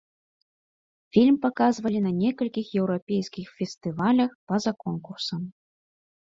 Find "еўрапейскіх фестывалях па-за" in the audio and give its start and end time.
2.79-4.73